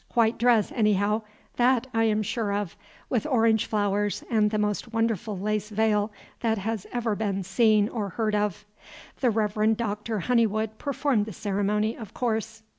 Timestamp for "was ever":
6.65-7.15